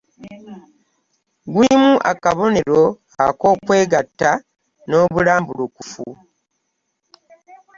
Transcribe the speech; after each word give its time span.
Gulimu 1.53 1.91
akabonero 2.11 2.81
ak’okwegatta 3.25 4.31
n’obulambulukufu. 4.87 6.05